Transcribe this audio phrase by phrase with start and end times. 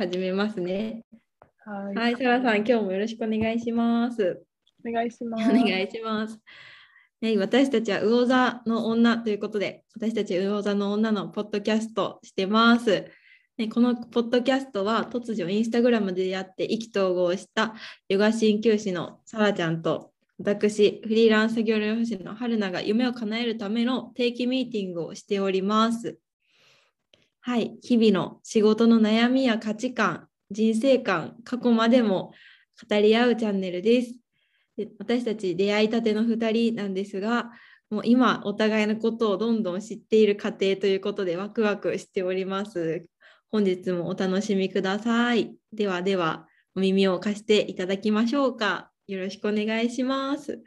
[0.00, 1.04] 始めますね。
[1.58, 1.94] はい。
[1.94, 4.42] はい、サラさん、今日もよろしくお願いします。
[4.82, 5.48] お願いしまおす。
[5.52, 6.40] 願いします。
[7.20, 13.10] ね、私たちは魚座の女ということで、私たち魚座の女のポッドキャストしてます。
[13.58, 17.74] ね、このポッドキャストは突如インスタグラムで出会って意気投合した
[18.08, 26.18] ヨガ鍼灸師のサラちゃんと私、フリーランス作業療法士の春菜が夢を叶えるための定期ミーティングをしております。
[27.42, 32.32] はい、日々の仕事の悩みや価値観、人生観、過去までも
[32.88, 34.14] 語り合うチャンネルです。
[34.76, 37.50] で私たち出会いたての2人なんですが、
[37.90, 43.06] もう今お互いのことをどんどん知っている過程ということでワクワクしております。
[43.50, 45.54] 本日もお楽しみください。
[45.72, 46.46] ではでは、
[46.76, 48.92] お耳を貸していただきましょうか。
[49.08, 50.62] よろしくお願いします。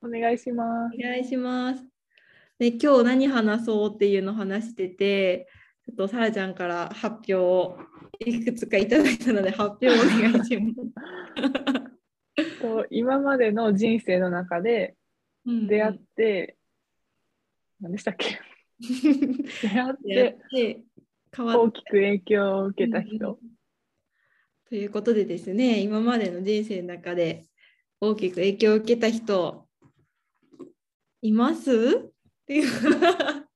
[0.00, 0.96] お願いします。
[0.96, 1.84] お願いします。
[2.58, 5.48] で今日何話そうっていうのを話してて、
[5.88, 7.78] ちょっとさらちゃんから発表を
[8.20, 12.60] いくつかいただいたので発表をお願いします。
[12.60, 14.96] と今までの人生の中で
[15.46, 16.58] うん出会って、
[17.80, 18.38] 何でしたっけ？
[18.78, 19.94] 出会っ
[20.52, 20.82] て
[21.34, 23.38] 大きく影響を受けたうん人。
[24.68, 27.46] ということでですね、今までの人生の中で
[27.98, 29.66] 大きく影響を受けた人
[31.22, 31.72] います？
[31.72, 32.10] っ
[32.46, 33.47] ていう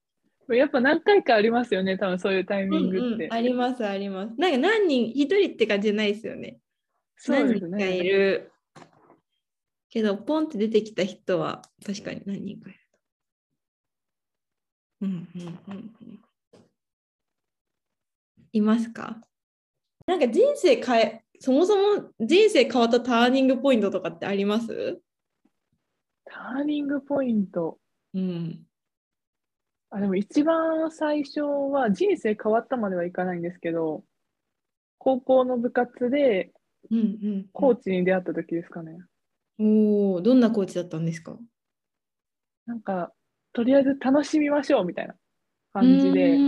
[0.48, 3.06] やっぱ何回かありますよね、多分そういうタイミングって。
[3.06, 4.34] うんうんありますあります。
[4.38, 6.58] なんか何人、一人って感じじゃないですよね。
[7.16, 8.02] そうです何人かいね。
[8.02, 8.52] る。
[9.88, 12.78] けど、ポンって出てきた人は確かに何人かいる。
[15.02, 16.20] うんうんうんうん。
[18.52, 19.20] いますか？
[20.06, 25.00] なんか人生変え、そもそも人生変わったターニングポイントとかってあります？
[26.24, 27.78] ターニングポイント。
[28.14, 28.66] うん。
[29.94, 34.04] あ、でも一番最初は人生変わったまではいかないんですけど、
[34.96, 36.52] 高校の部活で
[36.90, 38.98] うんうんコーチに出会った時ですかね。
[39.58, 41.36] おお、どんなコーチだったんですか？
[42.64, 43.12] なんか、
[43.52, 45.14] とりあえず楽しみましょうみたいな
[45.74, 46.38] 感じうで、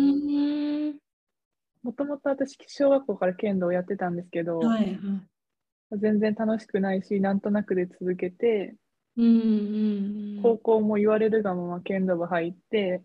[1.83, 5.99] もともと私、小学校から剣道をやってたんですけど、はいはい。
[5.99, 8.75] 全然楽しくないし、なんとなくで続けて、
[9.19, 9.43] うんうん
[10.39, 10.43] うん。
[10.43, 13.03] 高校も言われるがまま剣道部入って、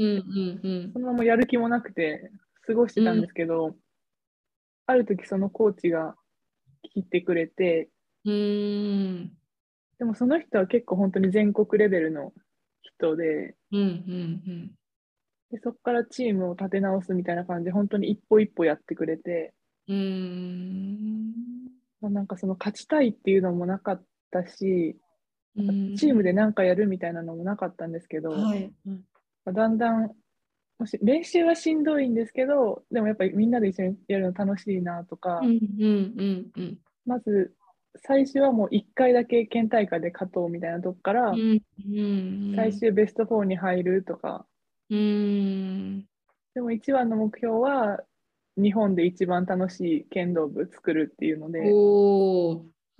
[0.00, 2.30] うんうんうんそのままやる気もなくて
[2.66, 3.76] 過ごしてたんですけど、
[4.86, 6.14] ある時そのコーチが
[6.96, 7.90] 聞いてくれて、
[8.24, 9.32] うーん
[9.98, 12.32] でもその人は結構本当に全国レベルの
[12.80, 14.70] 人で、うんうん
[15.50, 19.52] でそこからチームを立て直すみたいな感じで、本当に一歩一歩やってくれて、
[19.88, 21.34] うん。
[22.00, 24.96] なんかその勝ちたいっていうのもなかったし、
[25.56, 28.72] うんチームで何かやるみたいなのもなかったんですけど、はい。
[28.84, 28.96] まあ
[29.46, 30.10] だんだん、
[30.78, 37.54] もし練習はしんどいんですけど、でもやっぱりみんなで一緒にやるの楽しいなとか、うんうんうんうんまず
[37.96, 41.60] 最初はもう1回だけ県大会で勝とうみたいなとこから、うん
[41.92, 42.52] うん。
[42.54, 44.46] 最終ベスト4に入るとか、
[44.90, 46.06] うん。
[46.54, 48.00] でも一番の目標は
[48.56, 51.60] 日本で一番楽しい剣道部作るっていうので。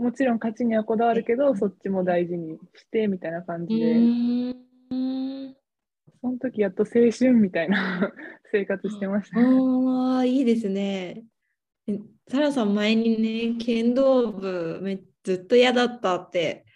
[0.01, 5.55] もちろん勝ちにはこだわるけど、そっちも大事にしてみたいな感うじで、ーん。
[6.21, 8.13] その時やっと青春みたいな
[8.53, 9.41] 生活してました。
[9.41, 11.25] ああ、いいですね。
[11.87, 11.99] え
[12.29, 16.67] サラさん、前にね、剣道部めずっと嫌だったって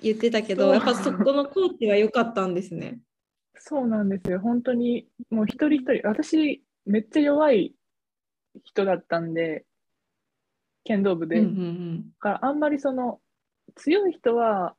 [0.00, 3.00] 言ってたけど、やっぱそこのコーチは良かったんですね。
[3.56, 4.40] そうなんですよ。
[4.40, 7.74] 本当に、もう一人一人、私、めっちゃ弱い
[8.64, 9.66] 人だったんで、
[10.84, 11.40] 剣道部で。
[11.40, 13.20] うんうんだからあんまりその、
[13.76, 14.74] 強い人は、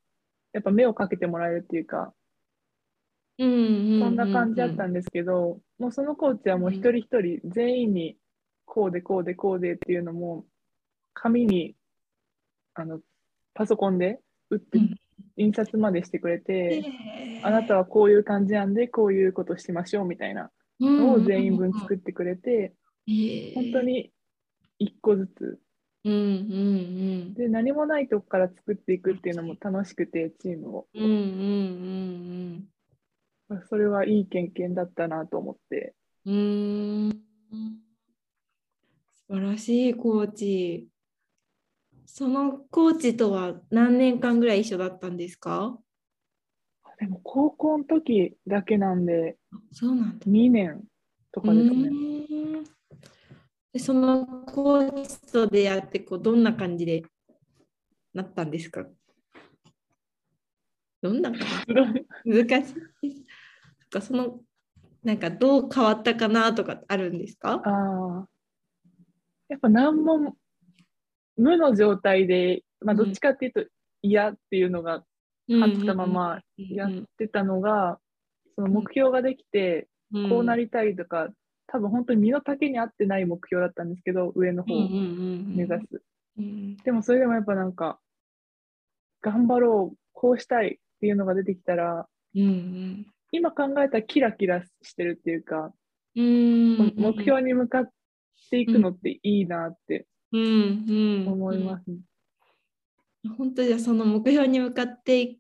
[0.51, 2.20] やっぱ目をかけてもらえるっていうか、うんうんうんうん
[3.41, 8.17] そんな感じだったんですけど、もうそのコーチはもう一人一人全員に
[8.65, 10.45] こうでこうでこうでっていうのも
[11.13, 11.75] 紙に
[12.75, 12.99] あの
[13.53, 14.19] パソコンで
[14.49, 14.95] 打ってうん。
[15.37, 20.49] 印刷までしてくれて、へーあなたはこういう感じなんでこういうことしましょうみたいな
[20.79, 22.73] のを全員分作ってくれて、
[23.55, 23.81] 本当。
[23.81, 24.11] に
[24.79, 25.59] 一個ずつ。
[26.03, 30.87] うんうんで何もないとこから作っていくっていうのも楽しくてチームを。
[30.95, 31.03] うん。
[31.03, 32.65] うんうん
[33.67, 35.93] それはいい経験だったなと思って
[36.25, 37.09] うん。
[39.27, 40.87] 素晴らしいコーチ。
[42.05, 45.77] そのコーチとは何年間ぐらい一緒だったんですか？
[46.99, 49.37] でも高校の時だけなんで
[49.71, 50.25] そうなんだ。
[50.27, 50.83] 2年
[51.31, 51.89] とかですね。
[53.73, 57.03] でそのコーチと出会ってこうどんな感じで
[58.13, 58.85] なったんですか？
[61.01, 61.39] どんな感
[62.25, 62.45] じ？
[62.47, 62.75] 難しい
[63.91, 64.39] かその
[65.03, 67.61] なんかどう変わったかなとかあるんですか？
[67.63, 68.27] ああ。
[69.49, 70.35] やっぱ何も
[71.37, 73.65] 無の状態で、まあ、どっちかっていうと
[74.01, 75.03] 嫌っていうのが
[75.49, 77.99] 勝ったままやってたのが、
[78.55, 79.87] その目標ができて、
[80.29, 81.29] こうなりたいとか、
[81.67, 86.01] 多分本当に身の丈に合ってない目標だったんですけど、上の方を目指す。
[86.83, 87.99] でもそれでもやっぱなんか、
[89.21, 95.73] 頑張ろう、こうしたいっていうのが出てきたら、うんうん、今考えたらキラキラしてるっていうか、
[96.15, 97.89] うん目標に向かっ
[98.49, 101.85] ていくのっていいなって思います、
[103.37, 105.37] 本当じゃその目標に向かって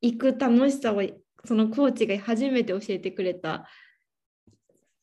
[0.00, 1.02] いく楽しさを
[1.44, 3.66] そのコーチが初めて教えてくれた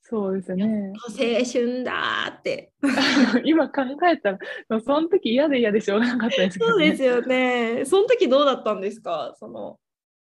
[0.08, 0.94] そうですね。
[1.10, 2.72] 青春だって。
[3.44, 7.86] 今考えたら、その時嫌で嫌でしょうがなかったですけど、ね、そうですよね。
[7.86, 9.34] その時どうだったんですか？
[9.40, 9.80] その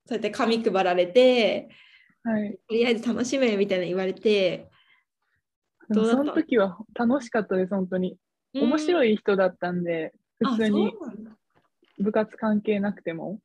[0.07, 1.69] そうやって紙配られて、
[2.23, 4.69] はい、とりあえず楽しめみたいな言われて。
[5.89, 8.17] どうその時は楽しかったです、本当に。
[8.55, 10.93] 面白い人だったんで、普通に
[11.99, 13.39] 部活関係なくても。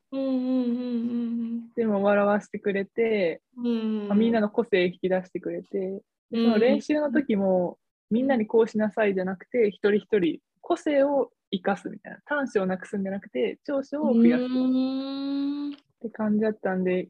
[1.76, 7.78] でも笑わせてくれて、まあ、みんなの個性引き出してくれて、その練習の時も、
[8.10, 12.20] みんなにこうしなさいじゃなくて、一人一人個性を生かすみたいな。
[12.26, 14.44] 短所をなくすんじゃなくて、長所を増やす
[16.08, 17.10] って感じだったんで、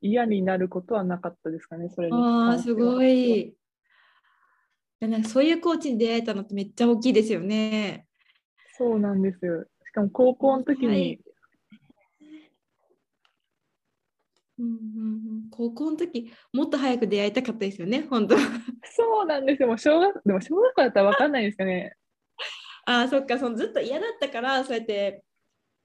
[0.00, 3.54] 嫌になることはなかったですかね、それにああ、すごい。
[5.00, 8.06] なんかそういうコーチに出会えたのってめっちゃ大きいですよね。
[8.76, 9.64] そうなんですよ。
[9.86, 11.20] しかも高校の時に、はい
[14.58, 14.76] うんうんう
[15.46, 18.36] ん、高校の時もっと早く出会いたかったですよね、本当。
[18.84, 19.68] そうなんですよ。
[19.68, 21.96] もう小学でも小学校だったら分かんないですかね。
[22.84, 25.24] ああ、そっか、そのずっと嫌だったから、そうやって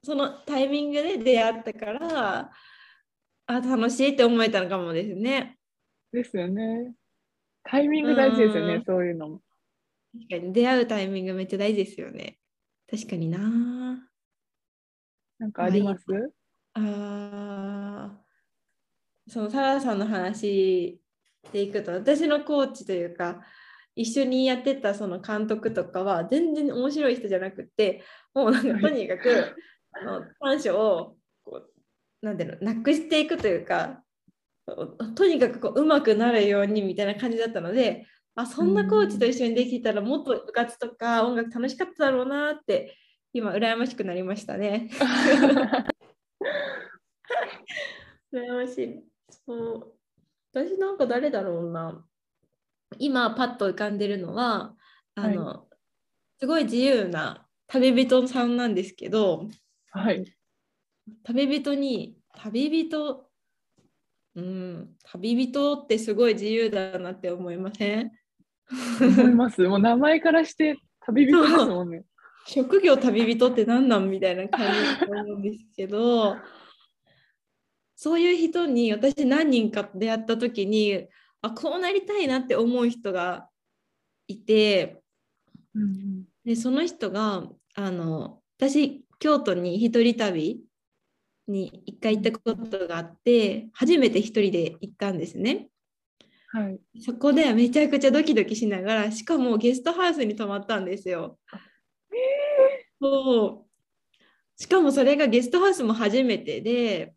[0.05, 2.51] そのタイミングで出会ったから、
[3.47, 5.57] あ楽しいって思えたのかもですね。
[6.11, 6.93] ですよね。
[7.63, 9.41] タイミング大事ですよね、そういうのも。
[10.13, 12.37] 確かに出会うタイミングめっちゃ大事ですよね。
[12.89, 13.39] 確かにな。
[15.39, 16.05] なんかあります、
[16.75, 18.25] ああ
[19.27, 21.01] そのサラさんの話
[21.51, 23.41] でいくと私のコーチというか
[23.95, 28.03] 一緒にやってたその監督とかは全然面白い人じゃなくて
[28.33, 29.55] もうなんかとにかく
[30.01, 34.03] あの短所をこうなんていうのなくしていくというか
[35.15, 42.97] とにかくこう上手くなるようにみたいな感じだったのであそんなコーチと一緒にできたらもっと部活とか音楽楽しかっただろうなって
[43.31, 44.89] 今羨ましくなりましたね。
[48.33, 49.03] 羨ましい。
[49.45, 49.93] そう
[50.53, 52.05] 私なんか誰だろうな。
[52.97, 54.75] 今パッと浮かんでるのは
[55.15, 55.75] あの、はい、
[56.39, 59.49] すごい自由な旅人さんなんですけど、
[59.97, 60.25] はい、
[61.23, 63.25] 旅人に旅人
[64.35, 68.11] うん旅人ってすごい自由だなって思いません？
[68.99, 69.61] 思います。
[69.61, 72.03] もう名前からして旅人ですもんね。
[72.45, 76.35] 職業旅人って何なんみたいな感じだと思うんですけど
[77.95, 81.07] そういう人に私何人か出会った時に
[81.41, 83.49] あこうなりたいなって思う人が
[84.27, 85.01] いて、
[85.73, 87.43] うんうん、でその人が
[87.75, 90.61] あの私京都に一人旅
[91.47, 95.69] に一回行ったことがあって初めて一人で行ったんですね。
[96.49, 101.37] はい、そこでめちゃくちゃドキドキしながらしかもゲストハウスに泊まったんですよ。
[101.51, 103.65] えー、そう。
[104.57, 107.13] しかもそれがゲストハウスも初めてで、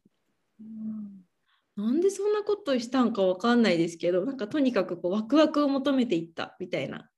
[0.61, 0.65] う
[1.83, 7.09] ん、なんでそんなことしたんかわかんないですけどなんかとにかくこうワクワクを求めていったみたいな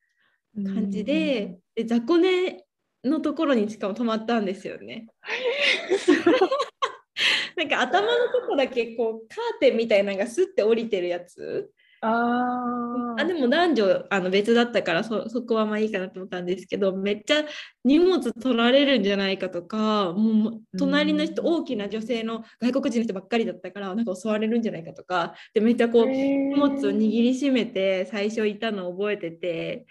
[0.55, 2.67] 感じで,、で雑魚寝
[3.05, 5.07] のところにしかも泊まったんですよね。
[7.57, 11.71] なんか頭のとこだけこうカーテンみたいなのがスッて降りてるやつ。
[12.03, 17.45] ああでも男女あの別だったからそそこはまあいいかなと思ったんですけどめっちゃ
[17.85, 29.87] 荷物取られるんじゃないかとかもう隣の人、大きな女性の外国人の人ばっかりだったからなんか襲われるんじゃないかとかでめっちゃこう荷物を握りしめて最初いたのを覚えてて、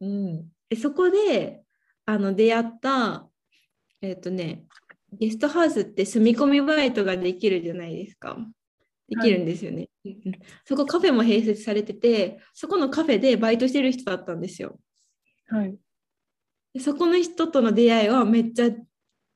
[0.00, 1.62] うん、でそこで
[2.08, 3.28] あの出会った
[4.00, 4.64] えっ、ー、とね
[5.12, 8.38] ゲストハウスって住み込みバイトができるじゃないですか。
[9.10, 9.88] できるんですよね。
[10.04, 14.78] はい、そこカフェも併設されてて、そこのカフェでバイトしてる人だったんですよ。
[15.48, 15.78] はい。
[16.74, 18.70] でそこの人との出会いはめっちゃ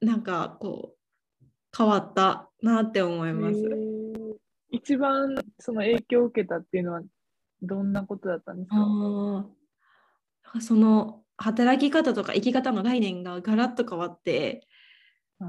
[0.00, 3.56] なんかこう変わったなって思います。
[4.70, 7.02] 一番その影響を受けたっていうのは
[7.60, 9.46] どんなことだったんですか
[10.60, 14.66] その働き方とか生き方の概念がガラッと変わって
[15.38, 15.44] そ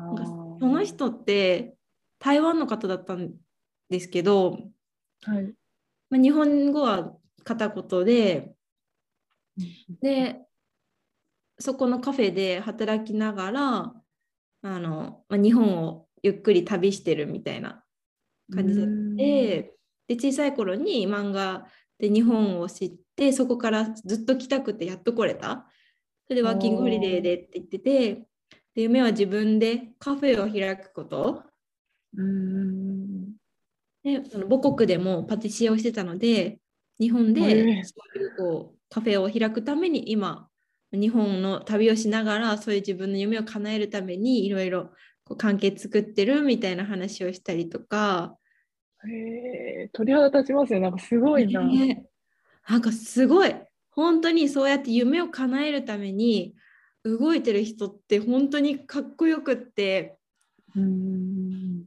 [0.68, 1.76] の人って
[2.20, 3.34] 台湾の方だったん
[3.90, 4.58] ですけど、
[5.24, 5.54] はい。
[6.10, 8.54] まあ、日本語は片言で
[10.02, 10.40] で
[11.60, 13.94] そこのカフェで働きながら
[14.64, 17.84] あの、まあ、日本をゆっくり旅してるみたいな
[18.54, 18.76] 感じ
[19.16, 19.74] で
[20.08, 21.66] で小さい頃に漫画
[22.00, 25.66] で日本を知ってそこからずっと来たくてやっと来れた
[26.28, 28.14] それでワーキングホリデーでって言ってて
[28.76, 31.44] で夢は自分でカフェを開くこと
[34.04, 36.60] でその母国でもパティシエをしてたので
[37.00, 40.48] 日本でそういうこうカフェを開くために今
[40.92, 44.92] 日本の旅をしながらそういう自分の夢を叶えるためにいろいろ
[45.38, 48.38] 関係作ってるみたいな話をしたりとか。
[49.06, 50.80] へえ鳥肌立ちますね。
[50.80, 51.62] なんかすごいな。
[52.70, 53.54] なんかすごい。
[53.96, 56.56] 本当にそうやって夢を叶えるために
[57.04, 60.18] 動いてる人って本当にかっこよくって、
[60.76, 61.84] うん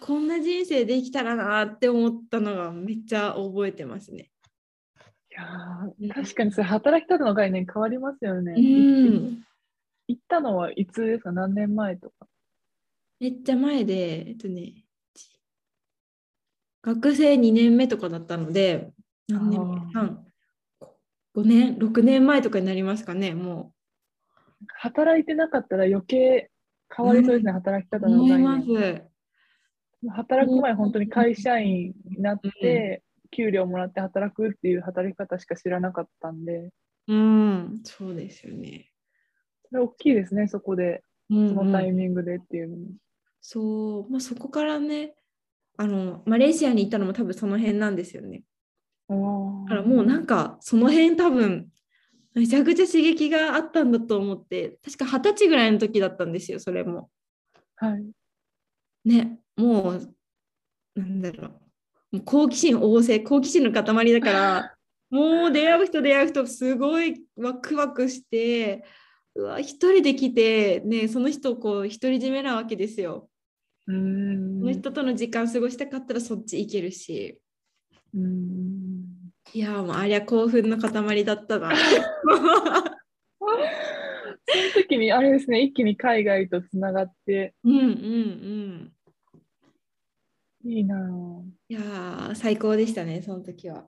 [0.00, 4.30] こんな人生できたらなって思ったのがめっちゃ覚えてますね。
[5.30, 5.34] い
[6.08, 8.54] や確かにそれ働き方の概念変わりますよね。
[8.56, 9.44] うん、
[10.08, 11.30] 行ったのはいつですか？
[11.30, 12.26] 何年前とか
[13.20, 14.84] めっちゃ前で、えっとね、
[16.82, 18.90] 学生2年目とかだったので、
[19.28, 20.16] 何年目 ?3、
[21.36, 23.72] 5年、6年前とかになりますかね、も
[24.62, 24.66] う。
[24.78, 26.50] 働いてなかったら余計
[26.94, 29.08] 変わりそうですね、うん、働き方の概念。
[30.08, 36.70] 働く前、本当に会社員になって、給料もらって働くっていう働き方しか知らなかったんで。
[37.08, 38.90] うん、そうですよね。
[39.68, 42.86] それ大きいですね、そこで、そのタイミングでっていうのも。
[43.40, 45.14] そう、まあ、そこからね、
[45.78, 48.42] あのマレーシアに行ったのも多分その辺なんですよね。
[49.08, 49.14] だ
[49.68, 51.68] からもうなんかその辺多分
[52.34, 57.10] めちゃくちゃ刺激があったんだと思って確か二十歳ぐらいの時だったんですよそれも。
[57.76, 58.04] はい。
[59.04, 60.14] ねもう
[60.96, 61.48] なんだろ
[62.12, 64.74] う好奇心旺盛好奇心の塊だから
[65.10, 68.84] もう出会う人出会う人すごいワクワクして
[69.34, 73.30] うわ一人で来て、ね、その人をこう独り占めなわけですよ。
[73.86, 77.40] うんその人との時間過ごしたかったらそっち行けるし。
[78.14, 79.04] うん
[79.52, 81.74] いやもうありゃ興奮の塊だったな。
[81.76, 81.84] そ
[83.44, 87.54] の時にあれですね一気に海外とつながって。
[87.64, 88.92] うんうんうん
[90.64, 90.96] いいな
[91.68, 93.86] いや最高でしたね、その時は。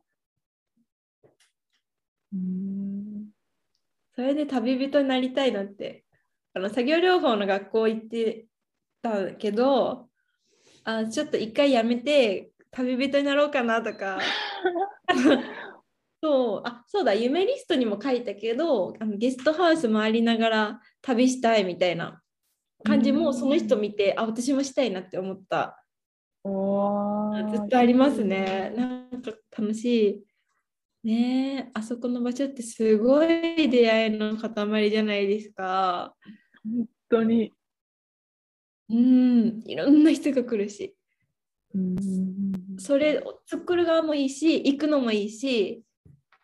[2.33, 3.31] うん
[4.15, 6.05] それで旅人になりたいなって。
[6.55, 8.47] あの作業療法の学校行って
[9.03, 10.09] たけど、
[10.85, 12.51] あちょっと一回やめて
[12.85, 14.19] 旅人になろうかなとか。
[16.21, 22.21] そうあそうだ夢リストにも書いたけどあのゲストハウス回りながら旅したいみたいな
[22.83, 25.81] 感じもその人見てあ私もしたいなって思った
[26.45, 28.73] ずっとありますね。
[28.77, 30.25] なんか楽し
[31.05, 31.07] い。
[31.07, 36.17] ねあそこの場所ってすごい出会いの塊じゃないですか。
[36.65, 37.53] 本当に。
[38.91, 40.98] うん、いろんな人が来るし。
[41.75, 45.83] うんそれを作る側もいいし、行くのもいいし、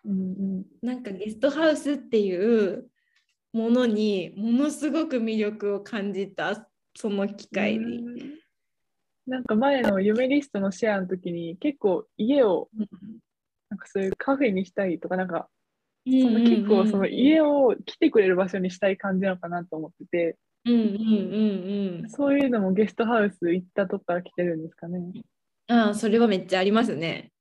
[0.04, 2.88] うんなんかゲストハウスっていう
[3.52, 8.04] ものにものすごく魅力を感じたその機会に。
[9.26, 12.68] なんか前の夢リストのシェアの時に結構家を
[13.70, 15.48] なんかそういうカフェにしたいとかなんか
[16.06, 25.00] その結構その家を来てくれる場所にしたい感じなのかなと思ってて、うんうんうんうん、そういうのもゲストハウス行ったとこから来てるんですかね。
[25.68, 27.32] ああそれはめっちゃありますね。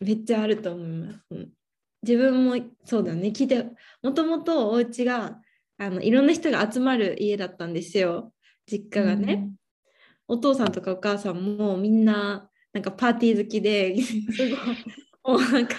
[0.00, 1.20] めっちゃあると思います。
[1.30, 1.48] うん、
[2.02, 3.66] 自分もそうだね聞いて
[4.02, 5.40] もともとお家が
[5.78, 8.32] あのいろんな人が集まる家だったんですよ
[8.66, 9.32] 実家がね。
[9.32, 9.58] うん
[10.28, 14.58] お父さんとかお母さんもみんななんかパーティー好きで すごい
[15.24, 15.74] もうなんか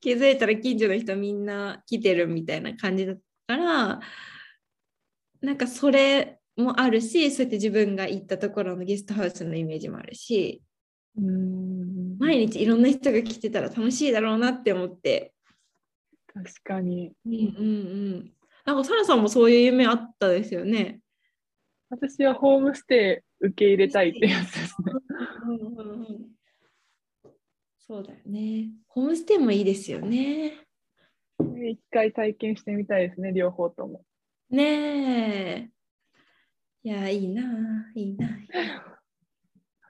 [0.00, 4.00] 気づいたら近所の人みんな来てるみたいな感じだったから
[5.40, 10.62] なんかそれもあるしそうやって自分が行ったところのゲストハウスのイメージもあるし
[11.16, 15.32] うん毎日いろんな人が来てたら楽しいだろうなって思って
[16.34, 17.40] 確かにうんうんう
[18.18, 18.32] ん
[18.64, 21.00] なんかサラさんもそういう夢あったですよね？
[21.88, 24.92] 私はホームステイ受け入れたいってやつですね。
[27.78, 28.68] そうだよね。
[28.88, 30.52] ホームステイもいいですよね。
[31.40, 34.04] 一回体験してみたいですね、両方とも。
[34.50, 35.70] ねえ。
[36.82, 38.28] いや、いいな、いいな。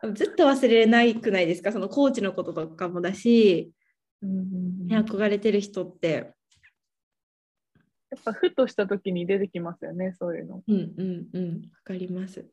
[0.15, 3.73] ずっと忘れないくないですか、そのコーチのこととかもだし、
[4.23, 6.33] うんうんうん、憧れてる人って。
[8.11, 10.65] やっぱふとした時に出てきますよね、そういうの。
[10.67, 12.49] うんうんうん、わかります。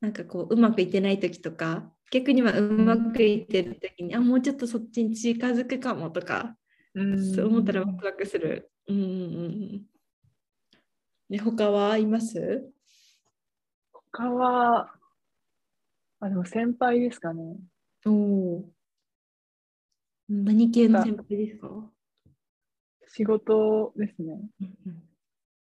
[0.00, 6.56] なんかこううまくいってない時とか逆にはうまくいってる時にあもうちょっとそっちに近づくかもとか、
[6.94, 8.70] うん、そう思ったらワクワクする。
[8.86, 9.82] うんうん
[11.28, 12.70] ね、他はいます？
[14.12, 14.94] 他は、
[16.20, 17.56] あ、でも先輩ですかね。
[18.06, 18.64] おお。
[20.28, 21.68] 何系の先輩ですか？
[23.08, 24.40] 仕事ですね。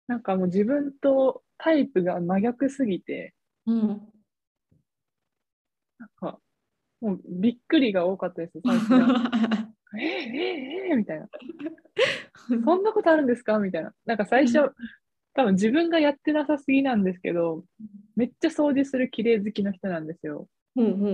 [0.06, 3.34] なんかもう自分とタイプが真逆すぎて、
[3.66, 3.88] うん、
[5.98, 6.38] なんか
[7.00, 9.30] もうびっくりが多かったです、最初は。
[9.98, 11.28] えー、えー、えー、みたいな。
[12.64, 13.58] そんなことあるんですか？
[13.58, 13.94] みたいな。
[14.04, 14.72] なんか最初、
[15.34, 17.64] 多分自分がやってなさすぎなんですけど、
[18.16, 20.48] めっちゃ掃除する綺麗好きの人なんですよ。
[20.76, 21.04] うんうん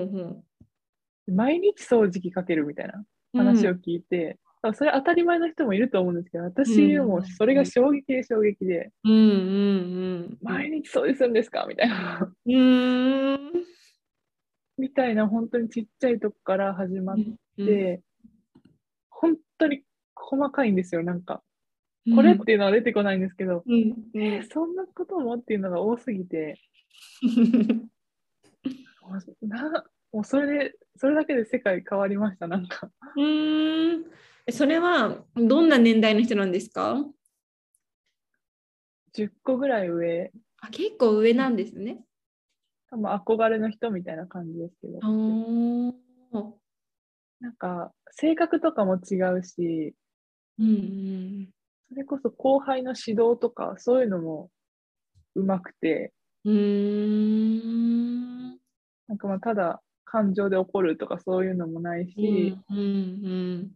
[1.29, 9.31] うん、毎日掃除機かけるみたいな話を聞いて、うん、それ当たり前の人もいると思うんですけど、私もそれが衝撃で衝撃で、うんうんう
[10.31, 12.33] ん、毎日掃除するんですかみたいな。
[12.47, 13.53] うん
[14.79, 17.23] みたいな、本当にちっちゃいとこから始まって、
[17.57, 18.01] うん
[19.21, 19.83] 本当に
[20.15, 21.43] 細かいんですよ、なんか。
[22.15, 26.59] これっていうのは出てこないんですけど、うん、えー、そんなこともっていうのが多すぎて、
[29.43, 32.91] なもうそれで、それだけで世界変わりました、なんか。
[33.17, 34.05] うん
[34.51, 37.05] それはどんな年代の人なんですか
[39.15, 40.33] ?10 個ぐらい上。
[40.61, 42.01] あ結構上なんですね。
[42.91, 44.99] 多分憧れの人みたいな感じですけど。
[47.41, 49.95] なんか性格とかも違うし、
[50.59, 51.51] うんうん、
[51.89, 54.51] それこそ後輩の指導とかそういうのも
[55.35, 56.13] うまくて、
[56.45, 58.49] うん。
[59.09, 63.71] なんかまあただ感情で怒るとかそういうのもないし、うんうんうん、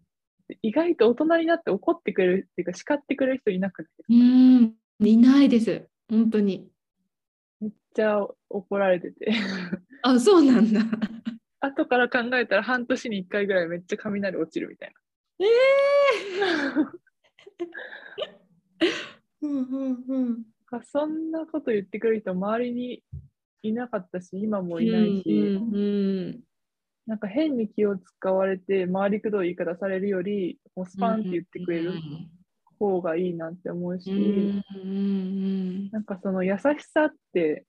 [0.62, 4.74] 意外と大人になって怒ってくれるっていうか叱ってくれる人いなくてうん。
[5.00, 5.86] いないです。
[6.08, 6.68] 本当に。
[7.60, 9.32] めっちゃ怒られてて。
[10.02, 10.80] あそうなんだ。
[11.60, 14.92] 後から考えたら半年に1回ぐらいめっちゃ雷落ちるみたい
[15.38, 15.46] な。
[15.46, 17.01] ええー
[19.42, 20.42] うんうんうん。
[20.84, 23.02] そんなこと言ってくれる人周りに
[23.62, 25.78] いなかったし今もいないし、うんうんう
[26.30, 26.40] ん、
[27.06, 31.92] なんか変に気を使われて回りくどい言い方されるよりもうスパンって言ってくれる
[32.78, 36.60] 方がいいなって思うし、うんうん、なんかその優し
[36.92, 37.66] さって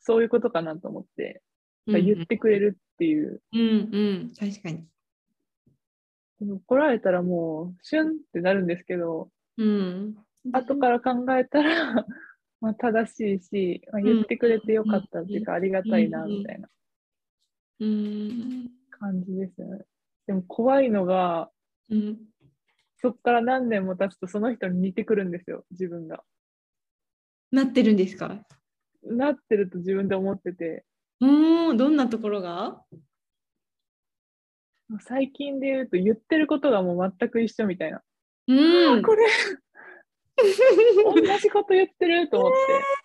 [0.00, 1.42] そういうことかなと思って、
[1.86, 3.42] うんうん、言ってくれるっていう。
[3.52, 3.64] うんう
[4.26, 4.84] ん、確かに。
[6.52, 10.16] 怒られたらもうシュンってなるんですけど、うん、
[10.52, 12.06] 後から考えたら
[12.60, 16.68] まあ、正しいし、まあ、言ってくれてよかったっていうか、ありがたいなみたいな。
[18.90, 19.84] 感じですよね。
[20.26, 21.50] でも怖いのが、
[21.90, 22.18] うん、
[22.96, 26.24] そっから何年も経つとその人に似てくるんですよ、自分が。
[27.52, 28.42] なってるんですか？
[29.02, 30.84] なってると自分で思ってて。
[31.20, 32.82] うん、どんなところが？
[35.00, 38.02] 最近で言うと言ってることがもう全く一緒みたいな。
[38.46, 39.22] うん、これ
[41.04, 42.56] 同じこと言ってると思って。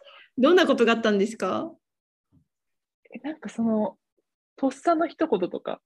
[0.42, 1.72] どんなことがあったんですか？
[3.12, 3.98] えなんかその、
[4.56, 5.82] とっさの一言とか、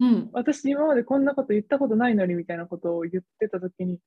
[0.00, 3.98] うん、私今までこんなこと言ったことないのにみたいなことを言ってたときに、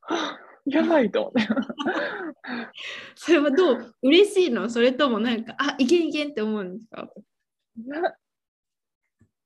[0.00, 1.40] はあ、やばいと思って。
[3.16, 4.68] それはどう嬉しいの？
[4.68, 7.10] それともなんか、あいけんいけんって思うんですか？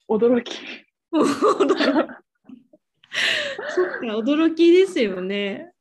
[0.08, 0.58] 驚き。
[1.12, 1.84] 驚き。
[3.74, 5.72] そっか、驚きですよね。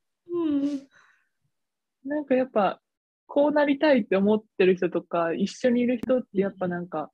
[2.03, 2.81] なんかやっぱ
[3.27, 7.11] こうなりたいって思ってる人とか一緒にいる人ってやっぱなんか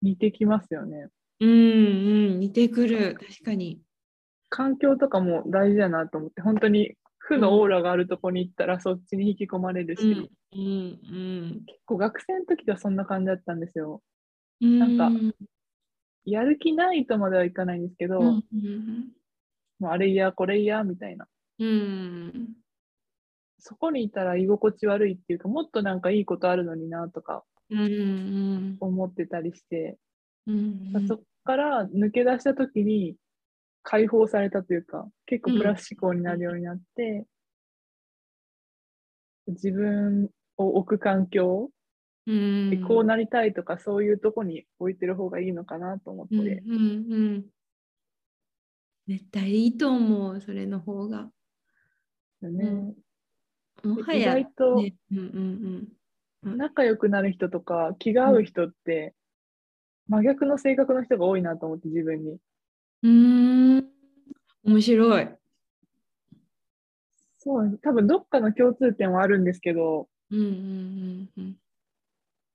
[0.00, 1.08] 似てきますよね。
[1.40, 1.52] うんう
[2.36, 3.80] ん似てくる確かに。
[4.48, 10.66] 環境とかも大事だなと思って本当に負のオーラがあるとこに行ったらそっちに引き込まれるし、うんうんう
[11.56, 14.02] ん、結構学生の時はそんな感じだったんですよ。
[14.60, 15.10] なんか
[16.24, 19.08] やる気ないとまではいかないんですけど、うんうん、
[19.78, 21.26] もうあれ嫌これ嫌みたいな。
[21.58, 22.48] うん、
[23.58, 27.44] そこにいたら居心地悪いっていうかもっとなんかいいことあるのになとか
[28.80, 29.98] 思ってたりして、
[30.46, 33.14] うんうん、そこから抜け出した時に
[33.82, 37.26] 解放されたというか結構プラス思考になるようになって、
[39.46, 41.70] うん、自分を置く環境
[42.26, 46.34] でこうなりたいとかそういうとこに置いてる方がいいのかなと思って。
[46.36, 47.44] うんうんうん、
[49.08, 51.30] 絶対いいと思うそれの方が。
[52.42, 52.94] よね。
[53.82, 55.88] もはや、意外と、ねうんうん
[56.44, 59.14] うん、仲良くなる人とか気が合う人って、
[60.08, 62.38] 真逆の性格の人が多いなと思って自分に。
[63.02, 63.84] うん
[64.64, 65.28] 面白い。
[67.38, 71.56] そう多分どっかの共通点はあるんですけど、うんうんうんうん、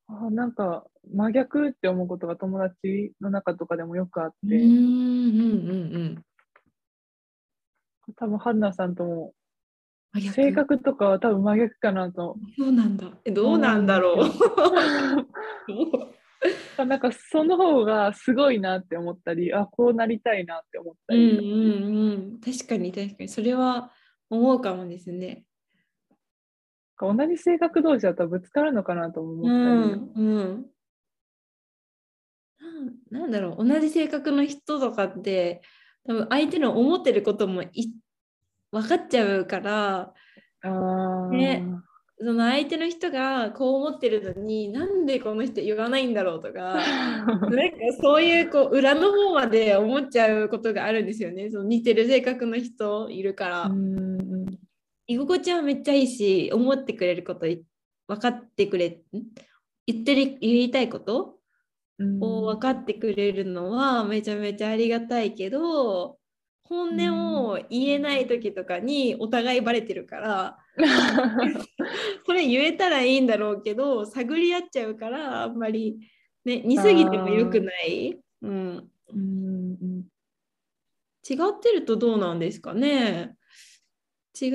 [0.07, 6.23] あなんか真逆って思うことが友達の中とかでもよくあって、うんうんうんうん、
[8.15, 9.33] 多分春菜さんとも
[10.33, 12.37] 性格とかは多分真逆かなと。
[12.57, 13.07] そうなんだ。
[13.25, 14.23] えどうなんだろう？
[16.85, 21.37] なんかその方がすごいなって思ったり、あこうなりたいなって思ったり。
[21.37, 23.91] うんうんうん、確かに確かに、それは
[24.29, 25.46] 思うかもですね。
[27.05, 29.53] 同じ性格同士だとぶつかるのかなと思ったり。
[29.53, 30.47] うん。
[30.49, 30.65] うん。
[33.11, 33.67] なんだろう。
[33.67, 35.61] 同じ性格の人とかって
[36.05, 37.93] 多分相手の思ってることもい
[38.71, 40.13] 分かっちゃうから
[41.31, 41.63] ね、
[42.19, 47.47] その相手の人がこう思ってるのになんでこの人言わないんだろうとか なんか
[48.01, 51.49] そういうこう裏の方まで思っちゃうことがあるんですよね。
[51.51, 53.71] その似てる性格の人いるから。
[55.07, 59.01] 居心地はめっちゃいいし思ってくれること分かってくれ
[59.85, 61.39] 言ってる言いたいこと
[62.21, 66.17] を分かってくれるのはめちゃめちゃありがたいけど
[66.63, 70.57] 本音を言えない時とかにお互いバレてるから
[72.25, 75.97] これ言えたらいいんだろうけど探り合っちゃうからあんまり、
[76.43, 80.07] ね、似すぎてもよくない、うん、うん。
[81.29, 83.35] 違ってるとどうなんですかね。
[84.39, 84.49] 違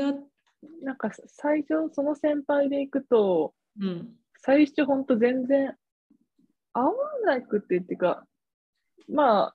[0.83, 5.75] なんか最初その先輩でいくと、うん、最初ほんと全然
[6.73, 6.93] 合わ
[7.25, 8.25] なくてっていうか
[9.09, 9.55] ま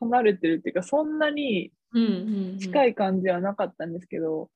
[0.00, 1.72] 離れてるっていうかそんなに
[2.60, 4.48] 近い感じはなかったんですけど、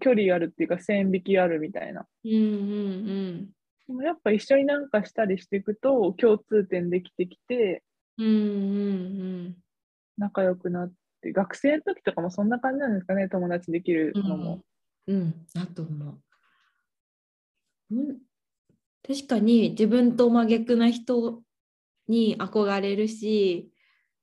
[0.00, 2.06] 距離あるっていうか線引きあるみたいな。
[2.24, 3.46] うんうんうん、
[3.86, 7.82] でもやっぱ一緒になんかしたりしていくと共通点できてきて、
[8.18, 8.36] うんうんう
[9.48, 9.56] ん、
[10.18, 14.62] 仲良くなって学生の時とかもそんな感じなんですかね友達できるのも。
[15.06, 16.18] うん、うん、だと思う。
[17.92, 18.18] うん、
[19.06, 21.42] 確かに自分と真逆な人
[22.08, 23.70] に憧れるし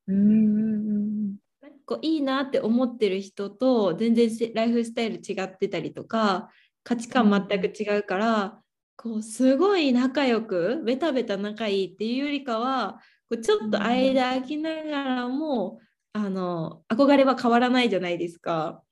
[0.08, 1.30] うん
[1.62, 6.50] なんかいいなって思ってる人と全然ライフスタイル違ってたりとか
[6.84, 8.62] 価値観全く違うから、
[8.96, 15.80] こうすごい仲良くベタベタ仲いいっていうよりかはこうちょっと間空きながらも、
[16.14, 18.84] あの憧れは変わらないじゃないですか。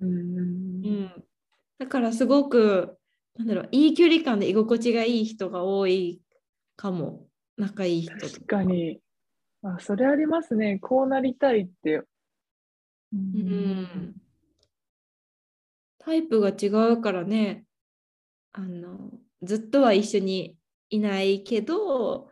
[0.00, 1.24] うん、うん、
[1.78, 2.96] だからすごく
[3.36, 6.20] なんだろういい距離感で居心地がいい人が多い
[6.76, 8.12] かも仲いい人。
[8.16, 9.00] 確かに。
[9.62, 10.78] あ、それありますね。
[10.78, 12.02] こうなりたいって。
[13.12, 14.14] うん。
[15.98, 17.64] タイプが違うからね、
[18.52, 19.10] あの、
[19.42, 20.56] ずっとは一緒に
[20.88, 22.30] いないけど、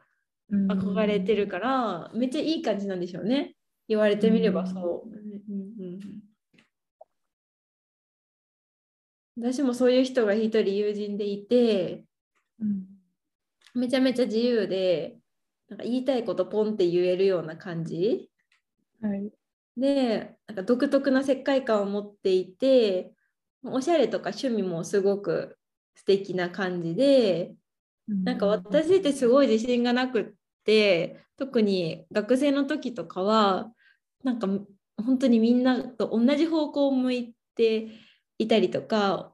[0.50, 3.54] 憧れてるから、めっちゃいい感じなんでしょうね。
[3.88, 5.18] 言われてみればそう。
[9.40, 12.04] 私もそういう人が一人友人でいて、
[12.60, 12.84] うん、
[13.74, 15.16] めちゃめちゃ自由で
[15.68, 18.30] なんか言いたいことポンって言えるような感じ、
[19.00, 19.30] はい、
[19.76, 23.12] でなんか独特な世界観を持っていて
[23.62, 25.56] おしゃれとか趣味もすごく
[25.94, 27.54] 素敵な感じで、
[28.08, 30.30] なんか私ってすごい自信がなくっ
[30.64, 33.70] て特に学生の時とかは
[34.28, 34.46] なんか
[35.02, 37.88] 本当にみんなと同じ方向を向いて
[38.36, 39.32] いたりとか、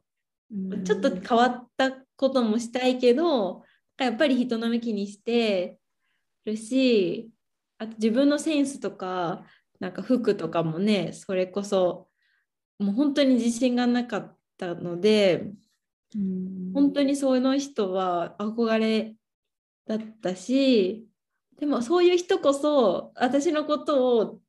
[0.85, 3.65] ちょっと変わったこともしたいけど
[3.99, 5.79] やっぱり人の目気にして
[6.45, 7.29] るし
[7.79, 9.45] あと自分のセンスとか
[9.81, 12.07] なんか服とかもねそれこそ
[12.79, 15.51] もう本当に自信がなかったので、
[16.15, 19.17] うん、本当にその人は憧れ
[19.89, 21.09] だったし
[21.59, 24.44] でもそういう人こそ私のことを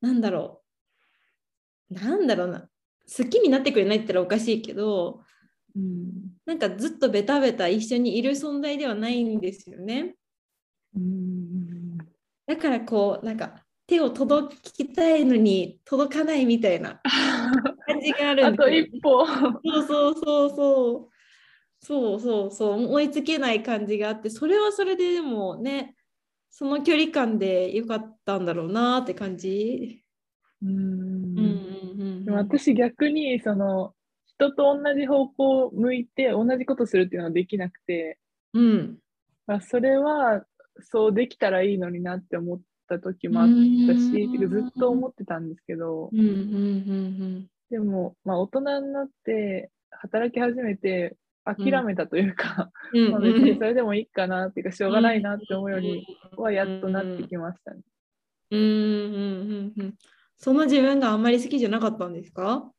[0.00, 0.62] なんだろ
[1.90, 2.68] うなんだろうな
[3.16, 5.22] 好きになってくれないって言ったらおかしいけど
[5.76, 6.10] うん、
[6.46, 10.14] なんかずっとベタベタ一緒にいる存在ではないんですよね。
[10.96, 11.98] うん、
[12.46, 17.00] だからこうなんか手を届きたいのに届かないみたいな
[17.86, 19.26] 感じがあるんです、ね、 あと一歩。
[19.26, 19.48] そ
[19.80, 21.10] うそうそうそう。
[21.82, 25.94] そうそうそう追いつけない感じがあってそれはそれででもね
[26.50, 30.02] その距離感でよかったんだろうなって感じ。
[32.26, 33.94] 私逆にその
[34.26, 38.18] 人と同じ方向を向いて同じことするっていうのはできなくて、
[38.52, 38.98] うん、
[39.46, 40.44] まあ、それは
[40.80, 46.10] そうできたらいいのになって思った時もあったし、ずっと思ってたんですけど、
[47.70, 57.80] でも、まあ、大人になって働き始めて諦めたというか、うん、まあ別にそれでもいいかなっていうかしょうがないなって思うようにはやっとなってきましたね。
[58.50, 59.94] うんうんうんうん、
[60.36, 62.70] その自分があんまり好きじゃなかったんですか？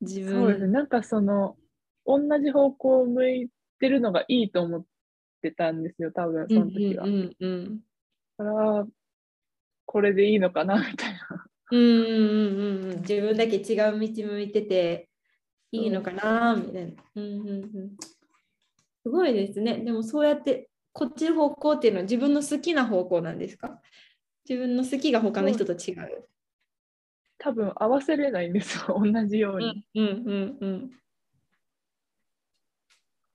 [0.00, 0.30] 自分。
[0.32, 0.72] そうですね。
[0.72, 1.56] なんかその
[2.06, 4.84] 同じ方向を向いてるのがいいと思っ
[5.42, 7.50] てたんですよ多分その時は、うんうんうん。
[7.50, 7.78] うん、
[8.38, 8.86] だから
[9.84, 11.20] これでいいのかなみたいな。
[11.70, 15.08] うんうんうん、自分だけ違う道向いてて
[15.72, 17.52] いいのかなみたいな、うんうんう
[17.84, 17.96] ん。
[19.02, 19.78] すごいですね。
[19.78, 23.80] でもそうやってこっちの方向っていうのは自分の好きな方向なんですか？
[24.48, 26.28] 自分の好きが他の人と違う。
[27.38, 29.86] 多分合わせれないんですよ、同じように。
[29.94, 30.90] うんうんうん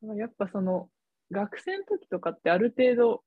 [0.04, 0.90] うん、やっぱその
[1.32, 3.24] 学生の時とかってある程度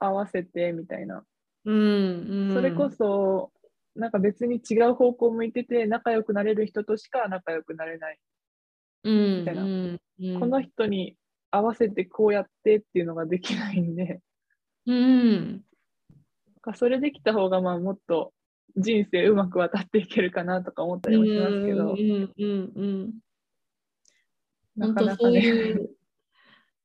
[0.00, 1.24] 合わせてみたいな。
[1.66, 3.52] うんうん、それこそ
[3.94, 8.18] なんか別に違う方向向いてて仲良くなれる人としか仲良くなれない。
[9.04, 11.16] みたいな、うんうん、この人に
[11.50, 14.20] 合わせてこうやってっていうのができないんで。
[14.86, 15.62] うん。
[16.74, 18.32] それできた方がまあもっと
[18.76, 21.90] 人生うまく渡っていけるかなとか思ったりもしますけど。
[21.90, 23.14] うんうんうん、
[24.76, 25.76] なかなかね。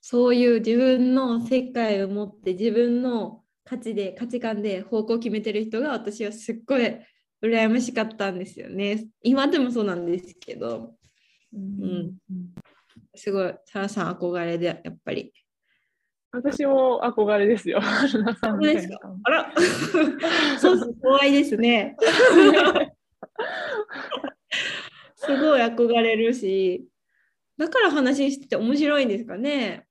[0.02, 7.00] そういう自分の世界を持って自分の価値で価値観で方向を決めてる人が私はすっごい
[7.44, 9.08] 羨ましかったんですよね。
[9.24, 10.96] 今でもそうなんですけど。
[11.54, 12.54] うん、うん、
[13.16, 15.34] すごい、サラさん憧れで、やっぱり。
[16.32, 17.80] 私も憧れですよ。
[18.62, 19.00] ですか。
[19.24, 19.54] あら、
[20.60, 21.96] そうそう、怖いですね。
[25.16, 26.88] すごい憧れるし、
[27.58, 29.88] だから話してて面白いんですかね。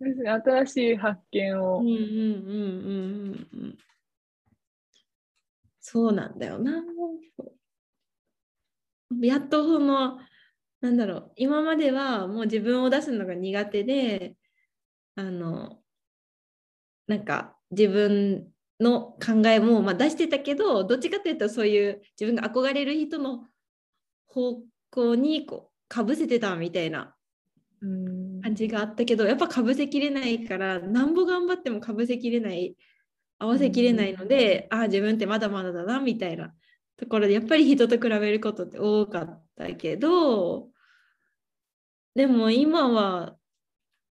[0.00, 1.78] ですね、新しい発見を。
[1.78, 3.78] うんうんうんうんうん。
[5.80, 6.82] そうなんだよな。
[9.20, 10.18] やっとその、
[10.80, 14.36] なんだろう、今まではもう自分を出すのが苦手で、
[15.16, 15.82] あの、
[17.06, 23.46] なんか自分の考えもまあ出してたけど、どっちかというとそういう自分が憧れる人の
[24.26, 27.14] 方向にこうかぶせてたみたいな
[27.80, 32.76] 感じがあったけどやっぱかぶせきれないからなんぼ頑張ってもかぶせきれない
[33.38, 36.54] 合わせきれないので、ああ自分ってまだまだだなみたいな
[36.96, 40.68] ところでやっぱり人と比べることって多かったけど
[42.14, 43.36] でも今は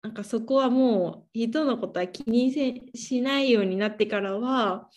[0.03, 2.53] なんかそこはもう人のことは気に
[2.95, 4.89] しないようになってからは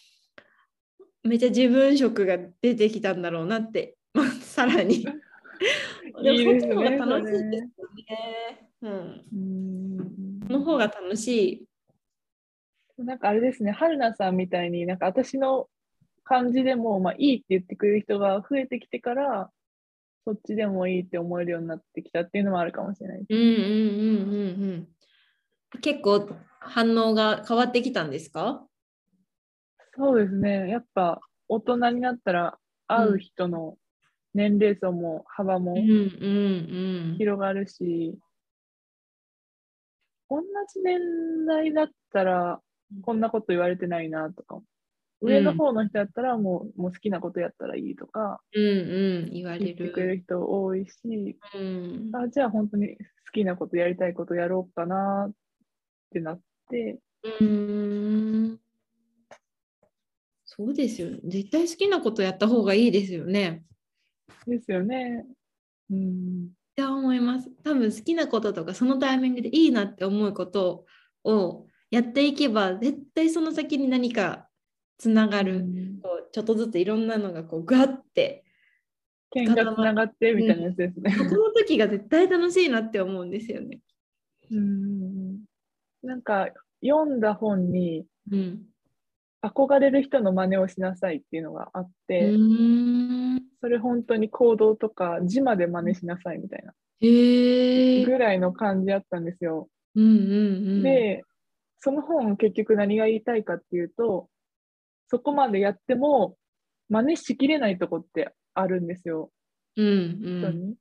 [1.24, 5.06] めっちゃ自分色が出てきたんだろうなって、まあ、さらに
[6.24, 8.70] でもそっちの方が楽しいですよね。
[8.82, 10.40] うん。
[10.48, 11.68] の方が楽し
[12.98, 13.04] い。
[13.04, 15.70] なんかあれですね、春菜さんみたいになんか私の
[16.24, 19.52] 感じでも、まあ、いいって言ってくれる人が増えてきてから、
[20.28, 23.26] そっちでもいいって思えるようになってきたっていうのもあるかもしれない。
[23.30, 24.88] うんうんうんうん
[25.74, 25.80] うん。
[25.80, 26.28] 結構
[26.60, 28.68] 反応が変わってきたんですか？
[29.96, 30.70] そうですね。
[30.70, 33.78] やっぱ大人になったら会う人の
[34.34, 38.20] 年齢層も幅も広がるし、
[40.30, 42.60] 同じ年代だったら
[43.02, 44.60] こんなこと言われてないなとか、
[45.22, 49.66] 上の方の人やったらもう,、もう好きなことやったらいいとか、うんうん、言われる。
[49.66, 53.04] 言ってくれる人多いし、うん、あじゃあ本当に好
[53.34, 55.34] きなことやりたいことやろうかなっ
[56.12, 57.00] てなって。
[57.40, 58.60] うん
[60.46, 61.20] そうですよ、ね。
[61.26, 63.64] 絶対好きなことやった方がいいですよね。
[64.48, 65.26] ですよね。
[65.92, 66.48] うん。
[66.48, 67.50] って思います。
[67.64, 70.86] 多分好きなこととかそのタイミングでいいなって思うこと
[71.24, 74.47] をやっていけば絶対その先に何か
[74.98, 78.44] つながる、うん、こうちょっとずついろんなのがこうグワッて
[79.32, 81.16] 点がつながってみたいなやつですね。
[81.18, 83.80] うん、その時が絶対楽しいなって思うんですよね。
[84.52, 85.40] うん。
[86.04, 86.50] なんか
[86.84, 88.62] 読んだ本に、うん、
[89.44, 92.32] 憧れる人の真似をしなさいっていうのがあって、
[93.62, 99.70] それ本当に行動とか字まで真似しなさいみたいなぐらいの感じあったんですよ。
[99.96, 100.20] うんうんう
[100.80, 101.24] ん、で
[101.80, 104.30] その本結局何が言いたいかっていうと
[105.10, 106.38] そこまでやっても
[106.90, 109.32] 真似しきれないとこってあるんですよ。
[109.76, 110.76] うんうん、人に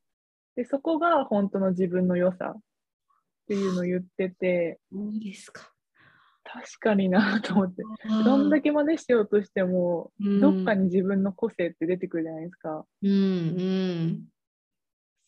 [0.57, 2.61] でそこが本当の自分の良さっ
[3.49, 4.81] ていうのを言ってて。
[4.93, 5.73] いいですか
[6.45, 7.83] 確かになと思って、
[8.25, 12.87] どんだけ真似しようとしても、うん、どっかに自分の個性って出てくるじゃないですか。
[13.03, 14.25] うんうん、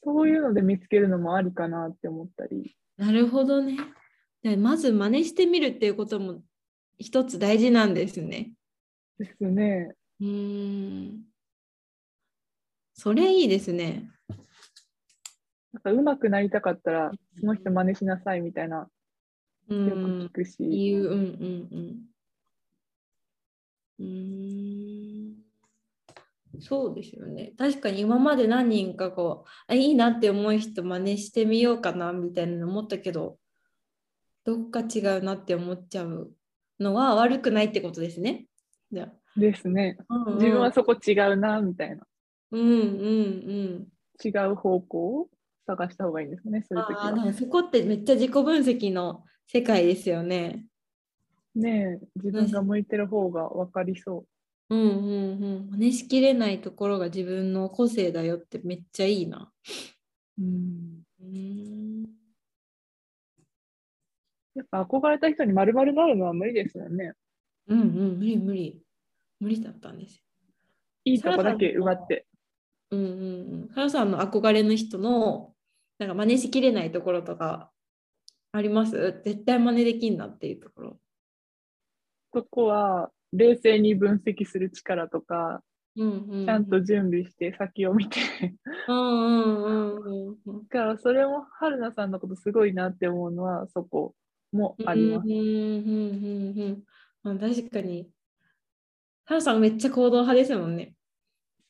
[0.05, 2.77] そういうので見つけるのもありかなって思ったり。
[2.97, 3.77] なるほどね。
[4.43, 6.41] でまず真似してみるっていうことも
[6.99, 8.53] 一つ大事なんですね。
[9.19, 9.95] ですね。
[10.21, 11.25] うん。
[12.95, 14.11] それいいですね。
[15.73, 18.87] なんか上手くなりたかったら、その人真似しなさいみたいなよ
[19.69, 20.57] く聞くし。
[20.59, 22.09] 言う、うんうんうん。
[24.01, 25.49] うん
[26.61, 27.53] そうですよね。
[27.59, 33.39] 確かに今まで何人かこう、あいいなって思う人真似してみようかなみたいなの思ったけど、
[34.45, 36.33] どっか違うなって思っちゃう
[36.81, 38.47] のは悪くないってことですね。
[38.91, 42.05] じゃですね、うんうん、自分はそこ違うなみたいな。
[42.51, 42.77] うんうんう
[43.85, 43.87] ん。
[44.25, 45.29] 違う方向を
[45.67, 47.29] 探した方がいいんですね、そういう時は。
[47.29, 50.65] あそこってめっちゃ自己分析の世界ですよね。
[51.55, 54.25] ねえ、自分が向いてる方が分かりそ
[54.71, 54.75] う。
[54.75, 55.71] うんうんうん。
[55.73, 59.51] 真似しきれないところが自分の個性だよってめっちゃいいな。
[60.39, 61.03] うん。
[61.21, 62.07] うん
[64.55, 67.13] やっぱ憧れた人に丸々なるのは無理ですよね。
[67.69, 68.83] うんうん、無理無理。
[69.41, 70.23] 無理だったんですよ。
[71.05, 72.27] いいとこだけ奪って。
[72.91, 73.11] うんうんう
[73.67, 73.69] ん。
[73.75, 75.53] カナさんの憧れの人の
[75.99, 77.71] なんか真似しきれないところとか
[78.53, 79.21] あります？
[79.25, 80.97] 絶対真似できんなっていうところ。
[82.35, 85.63] そこは冷静に分析する力とか、
[85.97, 88.19] うんうんうん、ちゃんと準備して先を見て
[88.89, 90.69] うんうんうんうん。
[90.69, 94.15] だからそれも春菜さんのことすごいなって思うのはそこ
[94.53, 95.27] もあります。
[95.27, 96.83] うんうんうんうん、
[97.37, 98.09] 確かに。
[99.25, 100.95] 春さんめっちゃ行動派ですもんね。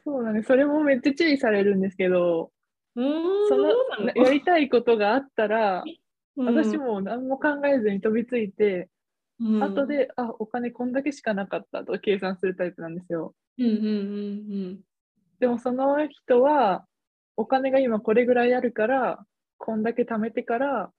[0.04, 2.52] そうだね、それもめっちゃ注意されるんですけど、
[2.94, 3.72] その？
[4.14, 5.84] やりたいことがあったら、
[6.36, 8.88] 私も何も考えずに飛びついて、
[9.40, 13.34] うん、後で、あ、お金こんだけしかなかったと計算するタイプなんですよ。
[13.58, 13.88] うんうんうんう
[14.70, 14.80] ん、
[15.40, 16.86] でもその人は、
[17.36, 19.24] お金が今これぐらいあるから、
[19.58, 20.90] こんだけ貯めてから、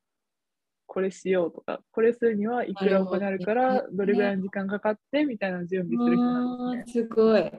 [0.89, 7.04] これしようとか、これするにはいくらお金あるから、どれぐらいの時間かかってみたいな準備する人なんですね。
[7.06, 7.52] すごい。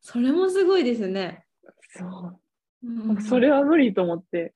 [0.00, 1.44] それもすごいですね。
[1.90, 2.40] そう。
[2.86, 4.54] うん、それは無理と思って。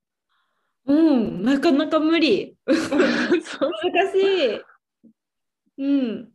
[0.87, 2.57] うん、なかなか無理。
[2.67, 4.61] 難しい。
[5.79, 6.33] うん。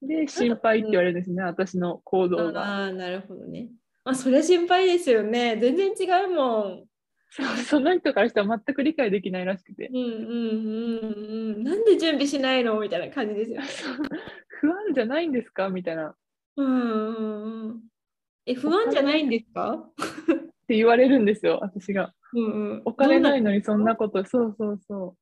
[0.00, 2.60] で、心配って言われるんですね、私の行動が。
[2.60, 3.68] ああ、なるほどね。
[4.04, 5.56] まあ、それ心配ですよね。
[5.60, 6.84] 全然違うもん。
[7.30, 9.88] その人からしたら全く理解できないらしくて。
[9.88, 11.64] うんうんうんうん。
[11.64, 13.68] なんで準備しないのみたいな感じですよ、ね。
[14.48, 15.68] 不安じゃないんですか？
[15.68, 16.14] みたいな。
[16.56, 17.80] うんうんうん。
[18.46, 19.74] え、不安じゃないんですか？
[19.74, 19.86] っ
[20.66, 22.12] て言われるんですよ、私が。
[22.32, 25.18] うんうん、お金ないのにそんなこと、そうそうそう。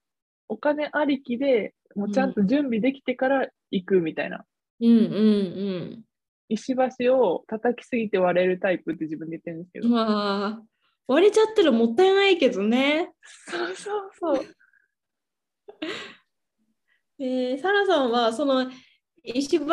[0.49, 4.45] お金ありきでもうちゃんと準備できてから行くみたいな。
[4.81, 6.03] うんうんうん。
[6.49, 9.89] 石橋を叩きすぎて割れるタイプって自分で言ってるんですけど。
[9.89, 10.63] まあ、
[11.07, 13.13] 割れちゃったらもったいないけどね。
[13.49, 14.45] そうそうそう。
[17.19, 18.71] えー、サラさんはその
[19.23, 19.67] 石橋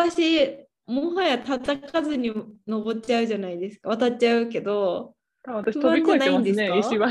[0.85, 2.33] もはや叩かずに
[2.67, 3.89] 登っちゃうじゃないですか。
[3.89, 5.15] 渡っちゃうけど。
[5.45, 7.05] 私飛び越えてますね石橋。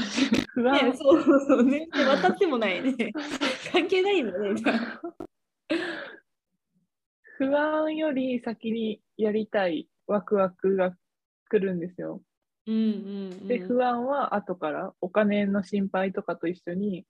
[0.63, 3.13] ね、そうそうね渡ってもないね。
[3.73, 4.55] 関係ないんだね。
[7.37, 10.97] 不安より先にやりたいワクワクが
[11.49, 12.23] 来るんですよ、
[12.67, 17.05] うんうん、うん、で不安は後からお金の心配とかと一緒に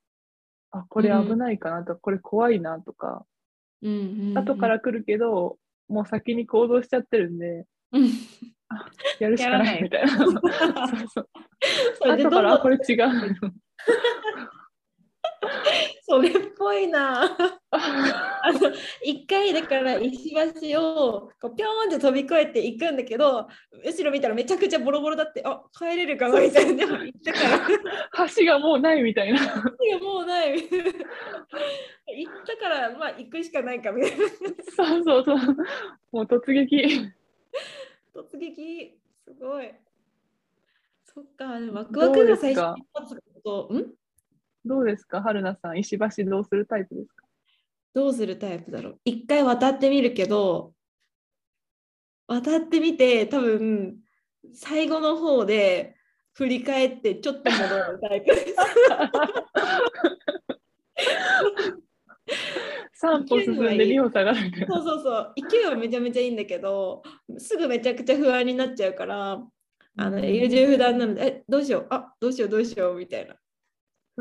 [0.71, 3.25] あこれ危ないかなとか、うん、これ怖いなとか、
[3.83, 7.67] うんうんうん、後から来るけどもう先に行動しちゃってるんで、
[9.19, 10.11] やるしかないみたいな。
[10.17, 10.31] そう
[11.12, 11.29] そう。
[12.11, 13.53] 後からこれ違う
[16.07, 17.25] それっぽいな。
[17.71, 20.33] あの一回だから石
[20.71, 23.49] 橋をこうピョーンって飛び越えていくんだけど
[23.85, 27.41] 後ろ見たらめちゃくちゃボロボロだってあ帰れるかなみたいな言ったか
[28.15, 28.29] ら。
[28.37, 29.39] 橋がもうないみたいな。
[29.41, 30.53] 橋がもうない。
[30.63, 30.69] 行っ
[32.47, 34.27] たからまあ行くしかないかみたいな。
[34.77, 35.37] そうそうそう。
[36.13, 37.11] もう突撃。
[38.15, 38.99] 突撃。
[39.25, 39.73] すごい。
[41.05, 44.02] そっかワクワクが最初に立つことん？
[44.64, 45.22] どうですか？
[45.22, 47.27] 春菜さん石橋どうするタイプですか？
[47.94, 48.98] どうするタイプだろう。
[49.05, 50.72] 一回渡ってみるけど
[52.27, 53.96] 渡ってみて多分
[54.55, 55.96] 最後の方で
[56.33, 58.55] 振り返ってちょっと戻るタイプです。
[63.05, 65.35] 3歩進んで2歩下がるそうそうそう。
[65.51, 67.03] 勢いはめちゃめちゃいいんだけど
[67.37, 69.42] すぐめちゃくちゃ不安になっちゃうから
[69.96, 71.87] あの優柔不断なのでえどうしよう？
[71.90, 72.48] あどうしよう？
[72.48, 72.98] どうしよう？
[72.98, 73.35] みたいな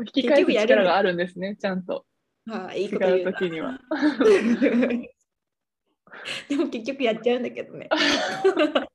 [0.04, 2.04] 引き返す力があるんですねちゃんと。
[2.46, 3.78] はあ、いいこと言う時には。
[6.48, 7.88] でも結局やっちゃうんだけどね。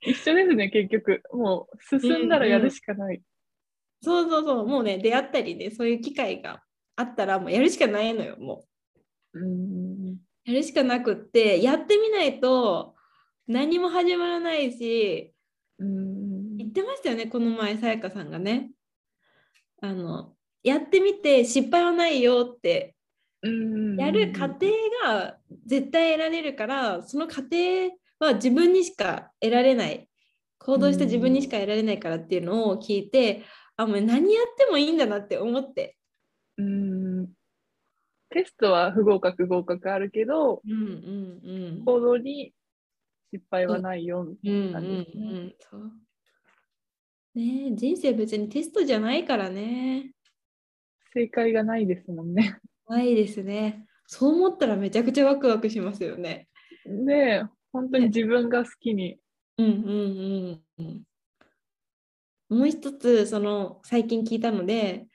[0.00, 1.22] 一緒ですね、結局。
[1.32, 3.16] もう進んだらやるしかない。
[3.16, 3.24] うんうん、
[4.02, 6.62] そうそうそう、もうね、出会ったりね、そういう機会が
[6.96, 8.66] あったらもうやるしかないのよ、も
[9.34, 9.40] う。
[9.40, 12.94] うんやるしかなくって、やってみないと
[13.46, 15.32] 何も始まらないし、
[15.78, 18.70] うん言ってましたよね、この前、さやかさんがね。
[19.80, 22.94] あのやってみて失敗はないよって
[23.98, 24.66] やる過程
[25.04, 27.56] が絶対得られるからその過程
[28.18, 30.08] は自分にしか得られない。
[30.58, 33.42] 行動して自分にしか得られないからっていうのを聞いて
[33.76, 35.96] あもう何やってもいいんだなって思って。
[36.56, 37.26] うん。
[38.30, 42.54] テストは不合格合格あるけど、うんうんうん、行動に
[43.32, 45.24] 失敗はないよみたいな感じですね。
[45.24, 46.03] うんうんうん
[47.34, 50.12] ね人生別にテストじゃないからね。
[51.12, 52.58] 正解がないですもんね。
[52.88, 53.86] ないですね。
[54.06, 56.48] そう思ったらめちゃくちゃワクワクしますよね。
[56.86, 59.18] ね本当に自分が好きに。
[59.58, 61.04] うんうんうん
[62.50, 62.58] うん。
[62.58, 65.06] もう一つその最近聞いたので、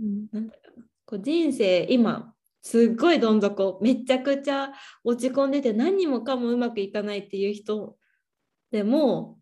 [0.00, 4.72] うん、なんだろうこう人生今すっごいどん底めちゃくちゃ
[5.04, 7.96] 落ち込んでて何もかもうまくいかないっていう人
[8.70, 9.38] でも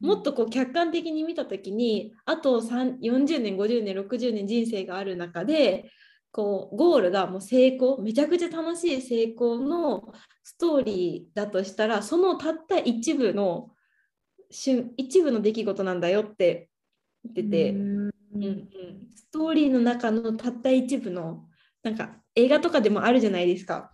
[0.00, 5.90] もっとこう客観的に見た時にあと40年50年60年人生がある中で
[6.30, 10.12] こうゴールがもう成功めちゃくちゃ楽しい成功の
[10.44, 13.70] ストーリーだとしたらそのたった一部の
[14.50, 16.70] 一部の出来事なんだよって
[17.24, 18.68] 言ってて、うんうん、
[19.14, 21.44] ストーリーの中のたった一部の
[21.82, 23.92] なんか映画とかでもあるじゃないですか。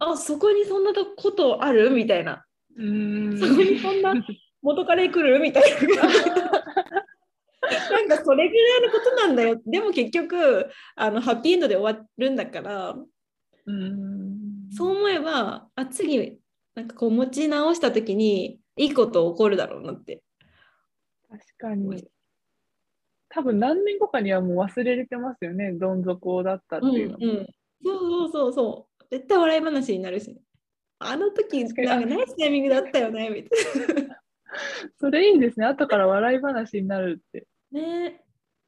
[0.00, 1.90] あそこにそんなことある？
[1.90, 2.44] みたいな。
[2.78, 4.14] うんそこにそんな
[4.62, 5.38] 元カレ来る？
[5.40, 6.02] みたいな。
[7.90, 9.60] なんかそれぐらいのことなんだよ。
[9.66, 12.96] でも結局あのハッピーエンドで終わるんだから。
[13.66, 16.38] うんそう思えばあ次
[16.74, 20.22] なんかこう持ち直した時にいいこと起こるだろうなって。
[21.28, 22.08] 確かに。
[23.28, 27.26] 多分何年後かにはもう忘れれてますよね、どん底だったっていうのも。
[27.26, 27.46] うんうん、
[27.84, 29.04] そうそうそうそう。
[29.10, 30.40] 絶対笑い話になるし、
[31.00, 34.20] あの時なんかナイスタイミングだったよね、みたいな。
[34.98, 37.46] それいいですね、後から笑い話になるって。
[37.70, 38.22] ね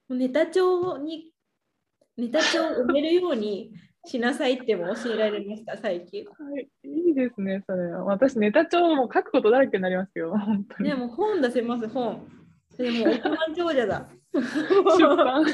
[0.08, 1.32] ネタ帳に、
[2.16, 3.72] ネタ帳を埋めるように
[4.06, 6.24] しなさいっても教えられました、最近。
[6.24, 8.04] はい、いいですね、それは。
[8.04, 10.90] 私、ネタ帳も書くことだらけになりますよ、本当に。
[10.90, 12.28] でも本出せます、本。
[12.76, 14.08] でも億万長者だ。
[14.32, 15.44] 出版。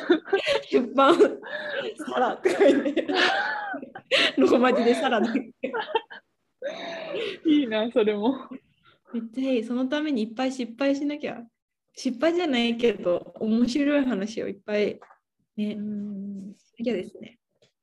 [0.70, 1.14] 出版。
[2.06, 3.06] サラって書いて。
[4.36, 5.52] ローマ字でサラだけ。
[7.44, 8.48] いいな、それも。
[9.12, 9.64] めっちゃいい。
[9.64, 11.42] そのためにいっぱい失敗しなきゃ。
[11.94, 15.00] 失敗じゃないけど、面白い話をいっぱい
[15.56, 17.38] ね、うんしなきゃですね。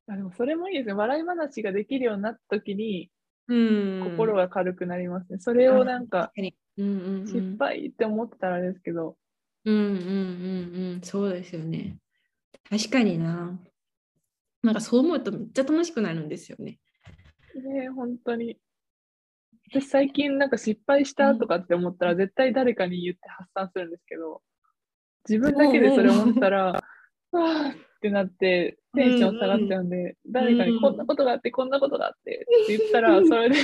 [0.08, 0.94] あでもそれもいいですね。
[0.94, 3.10] 笑い話ができるようになった時に、
[3.48, 5.40] うん、心が軽くなりますね。
[5.40, 9.18] それをなんか、失敗って思ってたらですけど、
[9.66, 11.98] うんうんうんうん、そうですよね。
[12.70, 13.60] 確かにな。
[14.62, 16.80] なんかそう思うとめっちゃ楽しくなるんですよね。
[17.62, 18.58] ね本当に。
[19.72, 24.42] 私最近なんか失敗したとかって思ったら絶対誰かに言って発散するんですけど、
[25.28, 26.84] 自分だけでそれ思ったら、
[27.32, 33.56] わあってなってテンション下がっちゃうんで、うんうん、誰かにこんなことがあってこんなことがあってって言ったら、それで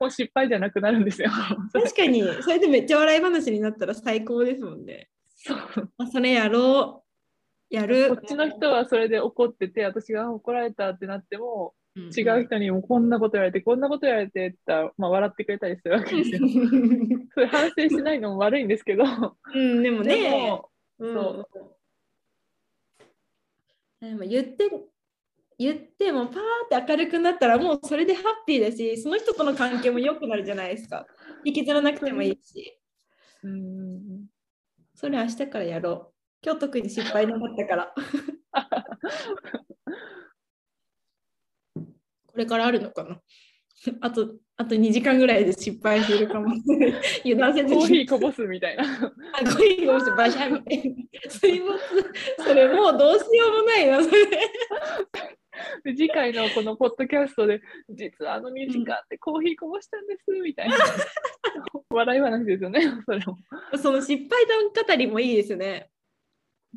[0.00, 1.30] もう失敗じゃなくなるんですよ。
[1.72, 5.10] 確かに、それでめっちゃ笑い話になったら最高ですもんね。
[5.26, 5.58] そう。
[5.98, 7.04] あそれやろ
[7.70, 7.74] う。
[7.74, 8.08] やる。
[8.08, 16.38] こっちの人はそれで怒ってて、私が怒られたってなっても、うんうん、違う人にもこんなこと言われて、こんなこと言われてって言ったら、まあ、笑ってくれたりするわけですよ。
[17.34, 19.04] それ反省しないのも悪いんですけど。
[19.54, 20.22] うん、でもね。
[20.22, 21.48] でも、うん、そう。
[24.00, 24.70] でも言って
[25.58, 31.06] 言ってもパーって明るくなったらもうそれでハッピーだしその人との関係も良くなるじゃないですか
[31.44, 32.80] 引きずらなくてもいいし
[33.44, 34.26] うん
[34.94, 36.12] それ明日からやろう。
[36.44, 37.94] 今日特に失敗なかったから。
[42.32, 43.20] これからあるのかな？
[44.00, 46.54] あと、あと2時間ぐらいで失敗するかも。
[47.24, 47.80] 油断せずに。
[47.80, 48.84] コーヒーこぼすみたいな。
[48.84, 51.30] あ、コーヒーこぼす、バシャみたいな。
[51.30, 51.78] 水没。
[52.46, 54.26] それもうどうしようもないな、それ。
[55.84, 60.76] で次回のこのポッドキャストで、実はあの2時間でコーヒーこぼしたんです、みたいな。
[61.90, 63.36] 笑い話ですよね、それも。
[63.78, 65.90] その失敗談語りもいいですよね。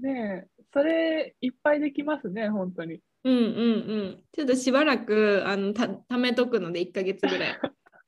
[0.02, 3.00] ねえ、それいっぱいできますね、本当に。
[3.26, 3.48] うんうんう
[4.04, 4.24] ん。
[4.32, 7.60] ちょっとしばらくあのたためとくので、1か月ぐらい。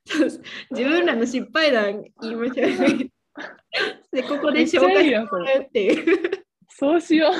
[0.72, 3.10] 自分らの失敗談言いましょうね。
[4.14, 6.48] で、ここで紹介してもらうっていう。
[6.70, 7.34] そうしよう。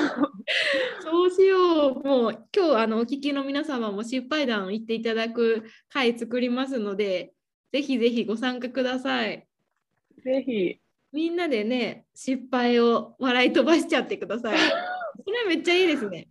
[1.02, 2.04] そうしよう。
[2.04, 7.32] もう今日あのお聞きの皆様も失敗談を言っていただく回作りますので、
[7.72, 9.46] ぜひぜひご参加ください。
[10.24, 10.80] ぜひ。
[11.12, 14.58] みんなでね、失敗を笑い飛ばしちゃってください。
[15.24, 16.28] それはめっちゃいいですね。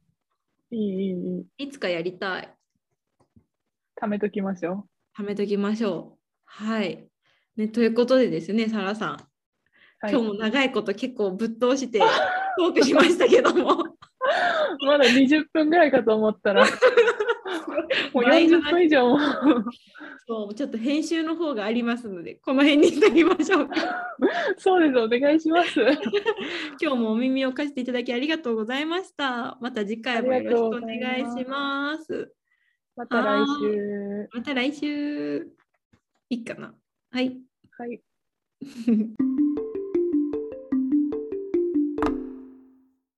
[0.71, 1.65] いい、いい、いい。
[1.65, 2.53] いつかやりたい。
[4.01, 4.87] 貯めときましょ
[5.17, 5.21] う。
[5.21, 6.17] 貯めときましょう。
[6.45, 7.07] はい。
[7.55, 9.09] ね、ということでですね、サラさん。
[9.99, 11.99] はい、今日も長いこと結構ぶっ通して
[12.59, 13.83] トークしましたけども。
[14.85, 16.65] まだ20分ぐらいかと思ったら、
[18.17, 19.19] もう40分以上も。
[20.27, 23.69] そうちょっと編集の方がありますので、この辺にしておきましょう
[24.57, 25.79] そうです、お願いします。
[26.81, 29.57] 今日もお耳を貸していただきありがとうございました。
[29.61, 32.33] また次回もよろしくお願いします。
[32.95, 34.29] また来週。
[34.33, 35.47] また来週。
[36.29, 36.73] いいかな。
[37.11, 37.39] はい。
[37.77, 38.01] はい。